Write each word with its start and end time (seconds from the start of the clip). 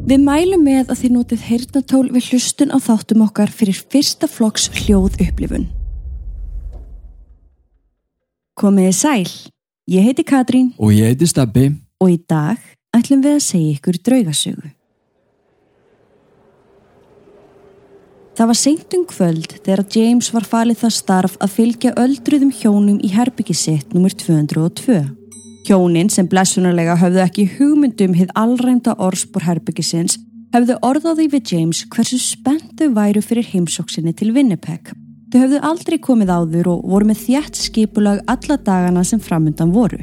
Við 0.00 0.22
mælum 0.24 0.62
með 0.64 0.88
að 0.90 1.02
þið 1.02 1.12
notið 1.14 1.42
heyrnatól 1.44 2.06
við 2.14 2.30
hlustun 2.30 2.72
á 2.72 2.78
þáttum 2.80 3.22
okkar 3.26 3.52
fyrir 3.52 3.76
fyrsta 3.92 4.26
flokks 4.30 4.70
hljóð 4.80 5.18
upplifun. 5.20 5.68
Komiði 8.58 8.94
sæl, 8.96 9.30
ég 9.88 10.08
heiti 10.08 10.24
Katrín 10.26 10.72
Og 10.80 10.92
ég 10.96 11.12
heiti 11.12 11.28
Stabbi. 11.28 11.70
og 12.00 12.10
í 12.10 12.18
dag 12.28 12.58
ætlum 12.96 13.22
við 13.22 13.36
að 13.36 13.44
segja 13.44 13.76
ykkur 13.76 14.00
draugasögu. 14.08 14.72
Það 18.40 18.46
var 18.48 18.56
seint 18.56 18.94
um 18.96 19.04
kvöld 19.04 19.52
þegar 19.60 19.84
James 19.92 20.32
var 20.32 20.48
falið 20.48 20.80
það 20.80 20.96
starf 20.96 21.36
að 21.44 21.54
fylgja 21.58 21.94
öldruðum 22.00 22.52
hjónum 22.56 23.00
í 23.04 23.12
herbyggisett 23.12 23.92
nr. 23.92 24.14
202. 24.16 25.19
Hjónin 25.70 26.08
sem 26.10 26.26
blessunarlega 26.26 26.96
höfðu 26.98 27.20
ekki 27.22 27.44
hugmyndum 27.52 28.16
hið 28.18 28.32
allrænda 28.34 28.96
orðspor 28.98 29.44
herbyggisins 29.46 30.16
höfðu 30.50 30.74
orðaði 30.82 31.28
við 31.30 31.52
James 31.52 31.84
hversu 31.94 32.16
spennt 32.18 32.72
þau 32.80 32.88
væru 32.96 33.20
fyrir 33.22 33.46
heimsóksinni 33.52 34.10
til 34.18 34.32
Winnipeg. 34.34 34.88
Þau 35.30 35.36
höfðu 35.44 35.60
aldrei 35.68 35.96
komið 36.02 36.32
áður 36.34 36.70
og 36.72 36.88
voru 36.90 37.06
með 37.12 37.20
þjætt 37.20 37.60
skipulag 37.62 38.18
alla 38.32 38.56
dagana 38.66 39.04
sem 39.06 39.22
framundan 39.22 39.70
voru. 39.70 40.00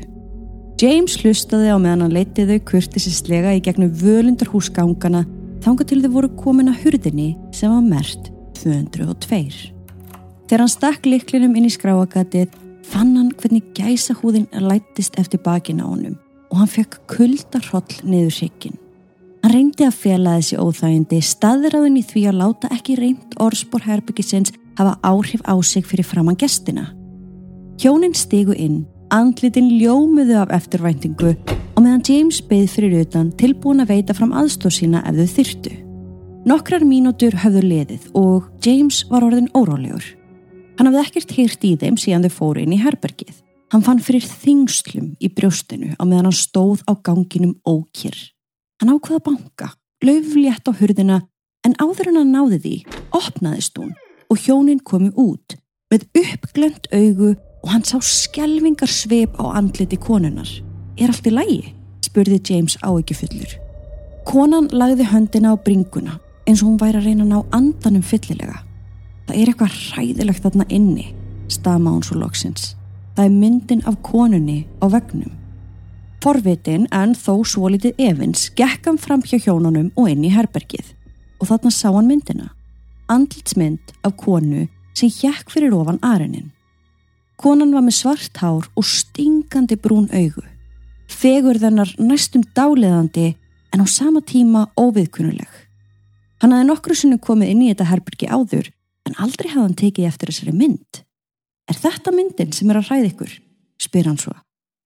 James 0.80 1.18
hlustaði 1.20 1.74
á 1.76 1.76
meðan 1.76 2.06
hann 2.06 2.16
leitið 2.16 2.54
þau 2.54 2.64
kurtisislega 2.70 3.58
í 3.58 3.60
gegnum 3.66 3.92
völundar 3.92 4.48
húsgangana 4.54 5.26
þanga 5.66 5.88
til 5.90 6.00
þau 6.06 6.14
voru 6.14 6.30
komin 6.40 6.72
að 6.72 6.86
hurðinni 6.86 7.34
sem 7.52 7.76
var 7.76 7.84
mert 7.84 8.32
202. 8.62 9.68
Þegar 10.48 10.64
hann 10.64 10.72
stakk 10.72 11.12
liklinum 11.12 11.60
inn 11.60 11.68
í 11.68 11.74
skráagatið 11.76 12.56
fann 12.88 13.16
hann 13.18 13.32
hvernig 13.36 13.64
gæsa 13.76 14.16
húðin 14.18 14.48
lættist 14.52 15.18
eftir 15.20 15.42
bakinn 15.44 15.84
á 15.84 15.88
honum 15.88 16.18
og 16.52 16.62
hann 16.62 16.72
fekk 16.72 17.00
kulda 17.12 17.60
hroll 17.68 17.98
niður 18.08 18.36
sikkin. 18.40 18.78
Hann 19.44 19.54
reyndi 19.54 19.86
að 19.88 19.98
fela 20.02 20.38
þessi 20.38 20.58
óþægindi 20.60 21.20
staðræðin 21.24 22.00
í 22.00 22.04
því 22.08 22.24
að 22.32 22.40
láta 22.42 22.72
ekki 22.74 22.98
reynd 23.00 23.36
orðspor 23.44 23.84
herbyggisins 23.86 24.54
hafa 24.80 24.96
áhrif 25.04 25.44
á 25.44 25.56
sig 25.64 25.86
fyrir 25.86 26.08
framann 26.08 26.40
gestina. 26.40 26.90
Hjónin 27.78 28.16
stigu 28.18 28.56
inn, 28.58 28.86
andlitin 29.14 29.70
ljómuðu 29.78 30.40
af 30.42 30.54
eftirvæntingu 30.58 31.36
og 31.78 31.84
meðan 31.84 32.06
James 32.08 32.42
beð 32.42 32.70
fyrir 32.74 33.04
utan 33.04 33.32
tilbúin 33.38 33.84
að 33.84 33.94
veita 33.94 34.16
fram 34.18 34.34
aðstóð 34.34 34.80
sína 34.80 35.04
ef 35.06 35.20
þau 35.20 35.36
þyrtu. 35.38 35.76
Nokkrar 36.48 36.86
mínútur 36.88 37.36
höfðu 37.38 37.66
liðið 37.66 38.08
og 38.18 38.48
James 38.66 39.04
var 39.12 39.28
orðin 39.28 39.52
órólegur. 39.54 40.17
Hann 40.78 40.90
hafði 40.92 41.04
ekkert 41.04 41.34
hýrt 41.34 41.66
í 41.66 41.74
þeim 41.82 41.98
síðan 41.98 42.28
þau 42.28 42.34
fóru 42.38 42.64
inn 42.64 42.76
í 42.76 42.82
herbergið. 42.82 43.40
Hann 43.74 43.84
fann 43.84 44.00
fyrir 44.04 44.24
þingslum 44.24 45.16
í 45.20 45.30
brjóstinu 45.34 45.96
á 45.98 46.04
meðan 46.06 46.30
hann 46.30 46.38
stóð 46.38 46.84
á 46.88 46.94
ganginum 47.04 47.58
ókýr. 47.68 48.16
Hann 48.80 48.94
ákvaða 48.94 49.24
banka, 49.26 49.72
lauflétt 50.06 50.70
á 50.70 50.72
hurðina 50.78 51.22
en 51.66 51.74
áður 51.82 52.12
en 52.12 52.20
hann 52.22 52.36
náði 52.36 52.60
því, 52.64 52.76
opnaðist 53.18 53.80
hún 53.82 53.96
og 54.30 54.44
hjónin 54.44 54.84
komi 54.86 55.10
út 55.18 55.58
með 55.92 56.06
uppglönd 56.22 56.88
augu 56.94 57.34
og 57.64 57.72
hann 57.74 57.86
sá 57.88 57.98
skelvingar 58.04 58.92
sveip 58.92 59.36
á 59.42 59.58
andliti 59.58 59.98
konunar. 60.00 60.48
Er 60.96 61.10
allt 61.10 61.28
í 61.28 61.34
lægi? 61.34 61.74
spurði 62.06 62.40
James 62.40 62.78
áekifullur. 62.86 63.58
Konan 64.28 64.70
lagði 64.72 65.10
höndina 65.10 65.52
á 65.52 65.56
bringuna 65.58 66.20
eins 66.48 66.62
og 66.62 66.72
hún 66.72 66.80
væri 66.80 67.02
að 67.02 67.10
reyna 67.10 67.26
að 67.26 67.34
ná 67.34 67.58
andanum 67.58 68.06
fyllilega. 68.06 68.67
Það 69.28 69.40
er 69.42 69.50
eitthvað 69.52 69.74
hræðilegt 69.76 70.46
þarna 70.46 70.66
inni, 70.72 71.10
stama 71.52 71.92
hún 71.92 72.04
svo 72.08 72.16
loksins. 72.22 72.76
Það 73.18 73.26
er 73.26 73.34
myndin 73.36 73.84
af 73.90 73.98
konunni 74.06 74.62
á 74.80 74.88
vegnum. 74.94 75.34
Forvitin 76.24 76.88
en 76.96 77.14
þó 77.16 77.44
svolítið 77.46 78.00
evins 78.02 78.48
gekk 78.56 78.88
hann 78.88 79.00
fram 79.02 79.22
hjá 79.22 79.38
hjónunum 79.38 79.92
og 80.00 80.08
inn 80.12 80.24
í 80.26 80.32
herbergið 80.34 80.94
og 81.42 81.50
þarna 81.52 81.72
sá 81.74 81.90
hann 81.92 82.08
myndina. 82.08 82.52
Andlitsmynd 83.12 83.94
af 84.08 84.16
konu 84.20 84.66
sem 84.98 85.12
hjekk 85.12 85.52
fyrir 85.54 85.76
ofan 85.76 86.00
arennin. 86.02 86.54
Konan 87.38 87.76
var 87.76 87.84
með 87.86 88.00
svart 88.00 88.40
hár 88.42 88.66
og 88.76 88.88
stingandi 88.88 89.78
brún 89.78 90.08
augu. 90.10 90.44
Fegur 91.08 91.60
þennar 91.62 91.94
næstum 92.00 92.48
dáleðandi 92.56 93.36
en 93.76 93.84
á 93.84 93.86
sama 93.86 94.24
tíma 94.24 94.70
óviðkunuleg. 94.80 95.52
Hann 96.42 96.56
hafði 96.56 96.70
nokkru 96.72 96.98
sinni 96.98 97.20
komið 97.22 97.54
inn 97.54 97.64
í 97.68 97.70
þetta 97.74 97.92
herbergi 97.92 98.32
áður 98.32 98.72
en 99.08 99.18
aldrei 99.24 99.50
hafði 99.52 99.66
hann 99.66 99.78
tekið 99.82 100.10
eftir 100.10 100.32
þessari 100.32 100.56
mynd. 100.56 101.02
Er 101.68 101.80
þetta 101.82 102.14
myndin 102.16 102.54
sem 102.56 102.70
er 102.72 102.80
að 102.80 102.92
hræða 102.92 103.12
ykkur? 103.12 103.34
spyr 103.82 104.08
hann 104.10 104.20
svo. 104.22 104.34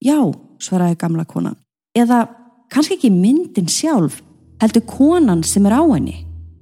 Já, 0.04 0.18
svaraði 0.62 0.98
gamla 1.00 1.26
konan. 1.30 1.56
Eða 1.96 2.26
kannski 2.74 2.98
ekki 2.98 3.12
myndin 3.14 3.70
sjálf, 3.72 4.20
heldur 4.62 4.84
konan 4.90 5.44
sem 5.48 5.66
er 5.70 5.78
á 5.78 5.84
henni. 5.84 6.18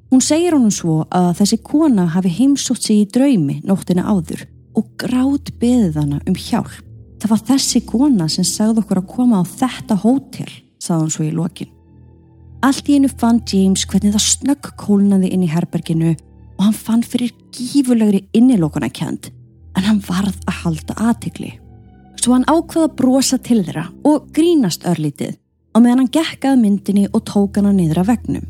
Hún 0.09 0.24
segir 0.25 0.56
honum 0.58 0.74
svo 0.74 1.03
að 1.14 1.36
þessi 1.40 1.59
kona 1.62 2.08
hafi 2.16 2.31
heimsótt 2.34 2.86
sig 2.86 3.03
í 3.03 3.09
draumi 3.14 3.59
nóttina 3.62 4.08
áður 4.09 4.47
og 4.78 4.88
grátt 4.97 5.52
beðið 5.62 6.00
hana 6.02 6.22
um 6.26 6.38
hjálp. 6.38 6.72
Það 7.20 7.34
var 7.34 7.44
þessi 7.52 7.81
kona 7.86 8.30
sem 8.31 8.47
sagði 8.47 8.81
okkur 8.84 9.02
að 9.02 9.12
koma 9.12 9.41
á 9.41 9.44
þetta 9.44 9.97
hótel, 10.02 10.50
sagði 10.80 11.03
hann 11.03 11.14
svo 11.14 11.28
í 11.28 11.36
lokin. 11.36 11.70
Allt 12.66 12.90
í 12.90 12.97
einu 12.97 13.12
fann 13.12 13.44
James 13.47 13.86
hvernig 13.88 14.16
það 14.16 14.26
snögg 14.26 14.72
kólnaði 14.80 15.30
inn 15.36 15.46
í 15.46 15.52
herberginu 15.52 16.16
og 16.58 16.64
hann 16.66 16.76
fann 16.76 17.03
fyrir 17.06 17.36
gífurlegri 17.55 18.23
innilókunarkjönd 18.37 19.31
en 19.77 19.85
hann 19.85 20.01
varð 20.05 20.37
að 20.49 20.61
halda 20.63 20.95
aðtikli. 21.09 21.51
Svo 22.19 22.35
hann 22.35 22.47
ákvaða 22.49 22.89
að 22.89 22.95
brosa 22.99 23.39
til 23.39 23.61
þeirra 23.63 23.85
og 24.07 24.29
grínast 24.35 24.85
örlítið 24.89 25.37
og 25.75 25.83
meðan 25.83 26.03
hann 26.03 26.13
gekkað 26.13 26.61
myndinni 26.63 27.05
og 27.13 27.23
tók 27.29 27.59
hana 27.59 27.71
niður 27.75 28.01
af 28.03 28.09
vegnum. 28.11 28.47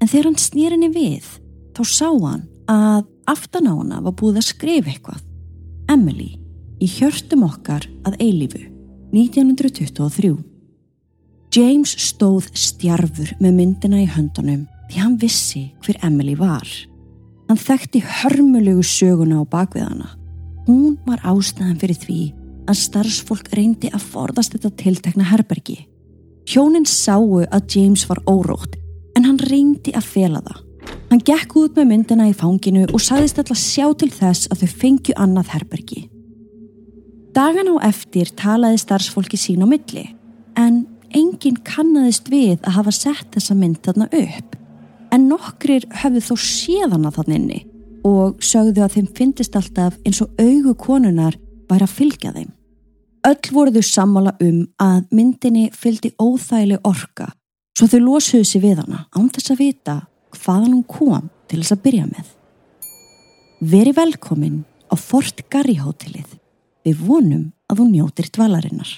En 0.00 0.10
þegar 0.10 0.30
hann 0.30 0.40
snýr 0.40 0.74
henni 0.74 0.90
við, 0.92 1.28
þá 1.76 1.82
sá 1.88 2.08
hann 2.10 2.44
að 2.68 3.06
aftan 3.30 3.70
á 3.70 3.74
hana 3.74 4.02
var 4.04 4.16
búið 4.18 4.42
að 4.42 4.48
skrifa 4.50 4.92
eitthvað. 4.92 5.22
Emily, 5.92 6.34
í 6.82 6.88
hjörtum 6.90 7.46
okkar 7.46 7.86
að 8.04 8.18
eilífu, 8.20 8.60
1923. 9.14 10.34
James 11.56 11.94
stóð 12.02 12.50
stjarfur 12.58 13.30
með 13.40 13.54
myndina 13.56 14.02
í 14.02 14.08
höndunum 14.10 14.66
því 14.90 15.00
hann 15.00 15.16
vissi 15.22 15.62
hver 15.86 15.98
Emily 16.04 16.34
var. 16.36 16.66
Hann 17.46 17.60
þekkti 17.60 18.02
hörmulegu 18.02 18.82
söguna 18.82 19.42
á 19.42 19.44
bakvið 19.46 19.86
hana. 19.86 20.08
Hún 20.66 20.96
var 21.06 21.22
ástæðan 21.22 21.78
fyrir 21.78 22.00
því 22.02 22.20
að 22.66 22.80
starfsfólk 22.80 23.52
reyndi 23.54 23.90
að 23.94 24.08
forðast 24.10 24.56
þetta 24.56 24.72
tiltekna 24.80 25.28
herbergi. 25.30 25.84
Hjónin 26.46 26.86
sáu 26.86 27.44
að 27.46 27.76
James 27.76 28.06
var 28.10 28.22
órótt 28.26 28.74
en 29.16 29.24
hann 29.26 29.38
reyndi 29.38 29.94
að 29.94 30.10
fela 30.10 30.42
það. 30.42 30.66
Hann 31.10 31.22
gekk 31.22 31.54
út 31.58 31.78
með 31.78 31.88
myndina 31.92 32.26
í 32.26 32.34
fanginu 32.34 32.84
og 32.90 33.02
sagðist 33.02 33.38
alltaf 33.38 33.58
sjá 33.60 33.86
til 33.98 34.10
þess 34.10 34.50
að 34.50 34.64
þau 34.64 34.74
fengju 34.82 35.14
annað 35.22 35.52
herbergi. 35.54 36.02
Dagan 37.36 37.70
á 37.78 37.86
eftir 37.86 38.30
talaði 38.34 38.80
starfsfólki 38.82 39.38
sín 39.38 39.62
á 39.62 39.66
milli 39.70 40.06
en 40.58 40.86
enginn 41.14 41.58
kannadist 41.62 42.30
við 42.32 42.58
að 42.64 42.78
hafa 42.80 42.94
sett 42.94 43.34
þessa 43.36 43.54
mynd 43.58 43.82
þarna 43.86 44.08
upp. 44.10 44.55
En 45.14 45.28
nokkrir 45.30 45.86
höfðu 46.02 46.22
þó 46.28 46.34
séðana 46.42 47.12
þann 47.14 47.34
inni 47.38 47.62
og 48.06 48.42
sögðu 48.44 48.84
að 48.84 48.98
þeim 48.98 49.08
fyndist 49.16 49.56
alltaf 49.58 49.96
eins 50.06 50.20
og 50.22 50.34
augu 50.38 50.74
konunar 50.78 51.38
væri 51.70 51.86
að 51.86 51.96
fylgja 51.96 52.34
þeim. 52.34 52.52
Öll 53.26 53.52
voru 53.52 53.74
þau 53.74 53.86
sammála 53.88 54.36
um 54.44 54.60
að 54.82 55.08
myndinni 55.10 55.70
fylgdi 55.74 56.12
óþægileg 56.22 56.86
orka 56.86 57.32
svo 57.76 57.88
þau 57.90 58.00
losuðu 58.04 58.46
sér 58.46 58.62
við 58.62 58.82
hana 58.84 59.02
án 59.12 59.28
þess 59.34 59.52
að 59.52 59.62
vita 59.64 59.96
hvaðan 60.36 60.76
hún 60.76 60.86
kom 60.88 61.28
til 61.50 61.60
þess 61.60 61.74
að 61.74 61.82
byrja 61.86 62.06
með. 62.10 62.28
Veri 63.72 63.92
velkomin 63.96 64.62
á 64.92 64.94
Fort 65.00 65.42
Garry 65.50 65.76
hótelið. 65.80 66.38
Við 66.86 67.02
vonum 67.02 67.50
að 67.66 67.82
hún 67.82 67.92
njótir 67.96 68.30
dvalarinnar. 68.30 68.90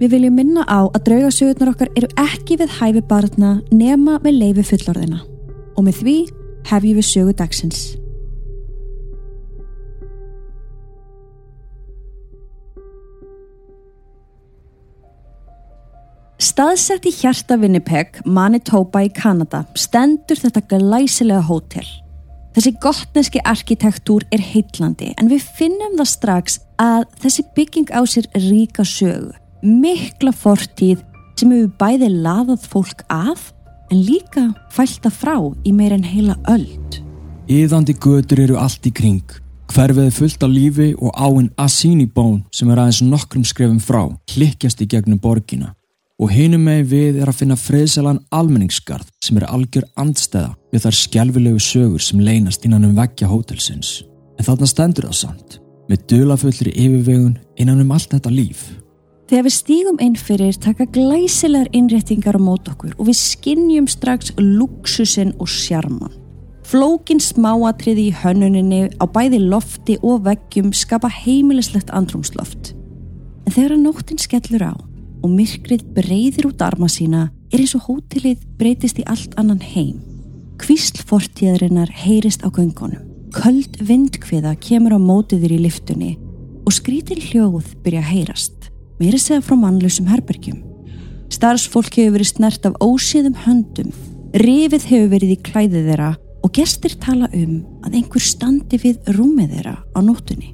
Við 0.00 0.10
viljum 0.16 0.34
minna 0.34 0.64
á 0.66 0.90
að 0.90 1.02
draugasögurnar 1.06 1.70
okkar 1.70 1.90
eru 1.94 2.08
ekki 2.18 2.58
við 2.58 2.72
hæfi 2.80 3.02
barna 3.08 3.58
nema 3.70 4.18
með 4.24 4.40
leifi 4.40 4.64
fullorðina 4.72 5.20
og 5.74 5.84
með 5.86 6.00
því 6.00 6.16
hefjum 6.70 6.98
við 6.98 7.06
sögu 7.10 7.34
dagsins. 7.38 7.82
Staðsett 16.44 17.06
í 17.08 17.12
hjarta 17.14 17.56
Winnipeg, 17.58 18.18
Manitoba 18.26 19.04
í 19.06 19.08
Kanada, 19.14 19.62
stendur 19.78 20.38
þetta 20.42 20.60
glæsilega 20.70 21.40
hótel. 21.46 21.86
Þessi 22.54 22.74
gottneski 22.82 23.40
arkitektúr 23.46 24.26
er 24.34 24.42
heitlandi 24.42 25.12
en 25.18 25.30
við 25.30 25.46
finnum 25.56 25.96
það 25.98 26.10
strax 26.10 26.58
að 26.82 27.06
þessi 27.22 27.46
bygging 27.56 27.90
á 27.90 28.02
sér 28.06 28.28
ríka 28.38 28.84
sögu, 28.86 29.32
mikla 29.64 30.32
fortíð 30.36 31.02
sem 31.38 31.52
hefur 31.52 31.72
bæði 31.80 32.10
laðað 32.14 32.66
fólk 32.70 33.04
að 33.12 33.50
en 33.92 34.02
líka 34.04 34.48
fælta 34.72 35.12
frá 35.12 35.36
í 35.64 35.72
meir 35.72 35.94
en 35.96 36.04
heila 36.06 36.36
öld. 36.50 37.00
Íðandi 37.50 37.96
götur 38.00 38.44
eru 38.46 38.58
allt 38.60 38.86
í 38.88 38.92
kring. 38.94 39.24
Hverfið 39.74 40.06
er 40.06 40.14
fullt 40.14 40.44
af 40.44 40.52
lífi 40.52 40.90
og 41.00 41.16
áinn 41.16 41.50
Assini-bón 41.60 42.44
sem 42.54 42.68
er 42.70 42.80
aðeins 42.80 43.02
nokkrum 43.04 43.44
skrefum 43.44 43.80
frá, 43.82 44.06
klikkjast 44.30 44.84
í 44.84 44.88
gegnum 44.88 45.20
borgina 45.20 45.72
og 46.22 46.30
hinum 46.30 46.62
með 46.68 46.84
við 46.92 47.16
er 47.22 47.30
að 47.30 47.40
finna 47.40 47.56
friðsælan 47.58 48.20
almenningskarð 48.34 49.08
sem 49.24 49.38
er 49.40 49.48
algjör 49.48 49.88
andstæða 49.98 50.52
við 50.72 50.84
þar 50.84 50.98
skjálfilegu 51.00 51.62
sögur 51.62 52.04
sem 52.04 52.22
leynast 52.22 52.66
innan 52.68 52.86
um 52.86 52.94
veggja 52.94 53.28
hótelsins. 53.30 54.04
En 54.38 54.46
þarna 54.46 54.68
stendur 54.70 55.08
það 55.08 55.18
samt, 55.18 55.58
með 55.90 56.06
dulafullri 56.12 56.70
yfirvegun 56.70 57.36
innan 57.58 57.82
um 57.82 57.92
allt 57.94 58.14
þetta 58.14 58.30
líf. 58.30 58.68
Þegar 59.24 59.46
við 59.46 59.54
stígum 59.56 60.00
inn 60.04 60.16
fyrir 60.20 60.56
taka 60.60 60.84
glæsilegar 60.92 61.70
innréttingar 61.72 62.36
á 62.36 62.40
mót 62.44 62.68
okkur 62.68 62.92
og 62.98 63.06
við 63.08 63.16
skinnjum 63.16 63.86
strax 63.88 64.34
luxusin 64.36 65.32
og 65.40 65.48
sjarman. 65.48 66.12
Flókin 66.64 67.20
smáatriði 67.20 68.10
í 68.10 68.16
hönnuninni 68.20 68.82
á 69.00 69.04
bæði 69.08 69.40
lofti 69.40 69.96
og 70.04 70.26
veggjum 70.26 70.72
skapa 70.76 71.08
heimilislegt 71.08 71.92
andrumsloft. 71.96 72.74
En 73.44 73.52
þegar 73.52 73.76
að 73.76 73.84
nóttin 73.86 74.20
skellur 74.20 74.66
á 74.68 74.74
og 75.24 75.32
myrkrið 75.32 75.86
breyðir 75.96 76.50
út 76.50 76.64
arma 76.64 76.90
sína 76.92 77.30
er 77.52 77.62
eins 77.62 77.72
og 77.78 77.88
hótelið 77.88 78.44
breytist 78.60 79.00
í 79.00 79.06
allt 79.08 79.36
annan 79.40 79.60
heim. 79.60 80.02
Kvíslfortíðarinnar 80.60 81.88
heyrist 82.04 82.44
á 82.44 82.52
göngunum. 82.52 83.08
Köld 83.32 83.80
vindkviða 83.80 84.52
kemur 84.60 84.96
á 84.96 85.00
mótiður 85.00 85.56
í 85.56 85.62
liftunni 85.64 86.12
og 86.64 86.76
skrítin 86.76 87.24
hljóð 87.24 87.72
byrja 87.84 88.04
að 88.04 88.12
heyrast. 88.12 88.63
Mér 89.00 89.16
er 89.16 89.22
segjað 89.22 89.46
frá 89.48 89.58
mannlausum 89.58 90.10
herbergjum. 90.10 90.62
Starfsfólk 91.34 91.98
hefur 91.98 92.16
verið 92.18 92.30
snert 92.30 92.68
af 92.68 92.76
ósíðum 92.84 93.38
höndum. 93.44 93.92
Rifið 94.38 94.88
hefur 94.90 95.12
verið 95.14 95.36
í 95.36 95.38
klæðið 95.46 95.88
þeirra 95.90 96.10
og 96.44 96.52
gestir 96.54 96.98
tala 97.00 97.30
um 97.34 97.62
að 97.86 98.00
einhver 98.00 98.22
standi 98.22 98.80
við 98.82 99.14
rúmið 99.16 99.56
þeirra 99.56 99.78
á 99.80 99.98
nótunni. 100.04 100.52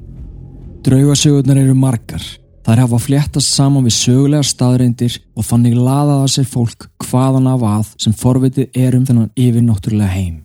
Draugasögurnar 0.87 1.60
eru 1.60 1.75
margar 1.76 2.25
Þær 2.60 2.82
hafa 2.84 2.98
fléttast 3.00 3.54
saman 3.56 3.87
við 3.87 3.94
sögulegar 3.96 4.46
staðreindir 4.46 5.14
og 5.34 5.46
þannig 5.48 5.78
laðaða 5.81 6.26
sér 6.28 6.48
fólk 6.50 6.84
hvaðan 7.06 7.48
af 7.48 7.62
að 7.64 7.88
sem 8.04 8.14
forvitið 8.14 8.76
er 8.76 8.96
um 8.98 9.06
þennan 9.08 9.31
yfirnáttúrulega 9.34 10.12
heim. 10.12 10.37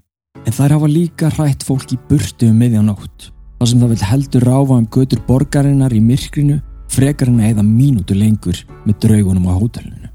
En 0.42 0.56
þær 0.56 0.77
hafa 0.77 0.89
líka 0.89 1.31
hrætt 1.36 1.65
fólk 1.68 1.92
í 1.92 2.00
burtu 2.09 2.47
um 2.50 2.57
miðjanótt, 2.62 3.27
þar 3.59 3.69
sem 3.69 3.83
það 3.83 3.94
vil 3.94 4.07
heldur 4.09 4.47
ráfa 4.47 4.80
um 4.80 4.88
götur 4.95 5.21
borgarinnar 5.27 5.94
í 5.94 6.01
myrkrinu 6.01 6.62
frekar 6.95 7.27
en 7.31 7.42
eða 7.44 7.63
mínútu 7.65 8.15
lengur 8.15 8.62
með 8.86 9.00
draugunum 9.03 9.50
á 9.51 9.53
hótelinu. 9.59 10.12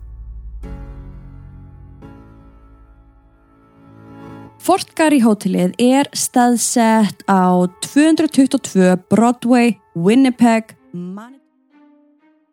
Fort 4.61 4.93
Garry 4.97 5.21
hótelið 5.25 5.75
er 5.81 6.09
staðsett 6.13 7.25
á 7.25 7.65
222 7.91 8.97
Broadway, 9.13 9.77
Winnipeg, 9.97 10.77
Manitoba 10.93 11.40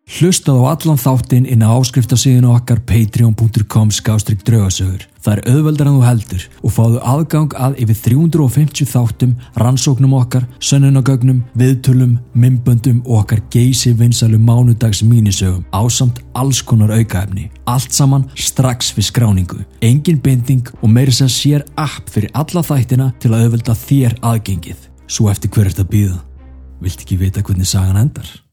Hlustað 0.08 0.62
á 0.64 0.72
allan 0.72 0.96
þáttinn 0.96 1.44
inn 1.52 1.60
á 1.60 1.68
áskriftasíðinu 1.68 2.48
okkar 2.54 2.78
patreon.com 2.88 3.90
skástrygg 3.92 4.40
draugasögur. 4.40 5.02
Það 5.20 5.34
er 5.34 5.42
auðveldar 5.52 5.90
en 5.90 5.98
þú 5.98 6.06
heldur 6.06 6.46
og 6.64 6.72
fáðu 6.72 7.02
aðgang 7.12 7.56
að 7.60 7.76
yfir 7.84 7.98
350 8.06 8.88
þáttum, 8.88 9.34
rannsóknum 9.60 10.14
okkar, 10.16 10.48
sönnunagögnum, 10.64 11.44
viðtölum, 11.60 12.16
mymböndum 12.32 13.04
og 13.04 13.20
okkar 13.20 13.44
geysi 13.52 13.92
vinsalu 14.00 14.40
mánudags 14.40 15.04
mínisögum 15.04 15.68
ásamt 15.76 16.24
alls 16.32 16.62
konar 16.64 16.96
aukaefni. 16.96 17.50
Allt 17.68 17.92
saman 17.92 18.24
strax 18.32 18.94
við 18.96 19.10
skráningu. 19.12 19.60
Engin 19.84 20.24
binding 20.24 20.72
og 20.80 20.88
meiri 20.88 21.12
sem 21.12 21.28
sér 21.28 21.68
app 21.76 22.08
fyrir 22.08 22.32
alla 22.32 22.64
þættina 22.64 23.12
til 23.20 23.34
að 23.34 23.44
auðvelda 23.44 23.76
þér 23.84 24.20
aðgengið. 24.24 24.90
Svo 25.04 25.28
eftir 25.28 25.52
hver 25.52 25.68
er 25.68 25.76
þetta 25.76 25.90
býða? 25.92 26.20
Vilt 26.80 27.04
ekki 27.04 27.20
vita 27.20 27.44
hvernig 27.44 27.68
sagan 27.68 28.06
endar? 28.08 28.47